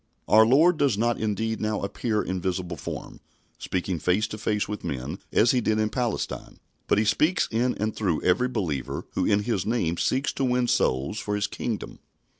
[0.27, 3.19] Our Lord does not indeed now appear in visible form,
[3.59, 7.75] speaking face to face with men as He did in Palestine, but He speaks in
[7.75, 11.99] and through every believer who in His name seeks to win souls for His Kingdom.